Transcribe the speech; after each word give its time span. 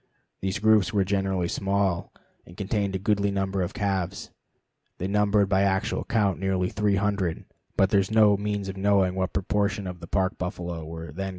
These 0.41 0.57
groups 0.57 0.91
were 0.91 1.03
generally 1.05 1.47
small, 1.47 2.11
and 2.43 2.53
each 2.53 2.57
contained 2.57 2.95
a 2.95 2.97
goodly 2.97 3.29
number 3.29 3.61
of 3.61 3.75
calves. 3.75 4.31
They 4.97 5.05
numbered 5.07 5.47
by 5.47 5.61
actual 5.61 6.05
count 6.05 6.39
nearly 6.39 6.69
300, 6.69 7.45
but 7.77 7.91
there 7.91 7.99
is 7.99 8.09
no 8.09 8.35
means 8.35 8.67
of 8.67 8.77
knowing 8.77 9.13
what 9.13 9.31
proportion 9.31 9.85
of 9.85 9.99
the 9.99 10.07
Park 10.07 10.39
buffalo 10.39 10.83
were 10.87 11.11
then 11.11 11.13
gathered 11.13 11.19
here. 11.25 11.29